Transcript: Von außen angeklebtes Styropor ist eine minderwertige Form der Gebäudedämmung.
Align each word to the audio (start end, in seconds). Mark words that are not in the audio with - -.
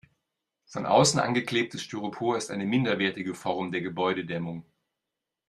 Von 0.65 0.87
außen 0.87 1.19
angeklebtes 1.19 1.83
Styropor 1.83 2.35
ist 2.35 2.49
eine 2.49 2.65
minderwertige 2.65 3.35
Form 3.35 3.71
der 3.71 3.81
Gebäudedämmung. 3.81 4.65